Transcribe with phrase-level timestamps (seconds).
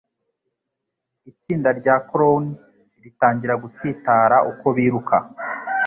[1.31, 2.43] Itsinda rya clown
[3.03, 5.17] ritangira gutsitara uko biruka.